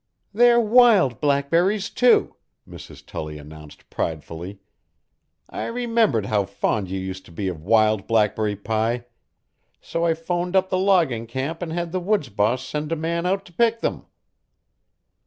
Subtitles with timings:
[0.33, 2.35] "They're wild blackberries, too,"
[2.67, 3.05] Mrs.
[3.05, 4.57] Tully announced pridefully.
[5.47, 9.05] "I remembered how fond you used to be of wild blackberry pie
[9.79, 12.95] so I phoned up to the logging camp and had the woods boss send a
[12.95, 14.07] man out to pick them."